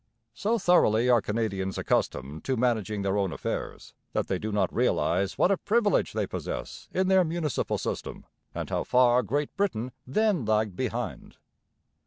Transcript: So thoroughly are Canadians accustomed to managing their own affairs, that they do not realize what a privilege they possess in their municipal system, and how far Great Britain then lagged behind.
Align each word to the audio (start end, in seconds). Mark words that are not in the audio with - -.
So 0.33 0.57
thoroughly 0.57 1.09
are 1.11 1.21
Canadians 1.21 1.77
accustomed 1.77 2.43
to 2.45 2.57
managing 2.57 3.03
their 3.03 3.19
own 3.19 3.31
affairs, 3.31 3.93
that 4.13 4.25
they 4.25 4.39
do 4.39 4.51
not 4.51 4.73
realize 4.73 5.37
what 5.37 5.51
a 5.51 5.57
privilege 5.57 6.13
they 6.13 6.25
possess 6.25 6.89
in 6.91 7.07
their 7.07 7.23
municipal 7.23 7.77
system, 7.77 8.25
and 8.51 8.67
how 8.71 8.83
far 8.83 9.21
Great 9.21 9.55
Britain 9.55 9.91
then 10.07 10.43
lagged 10.43 10.75
behind. 10.75 11.37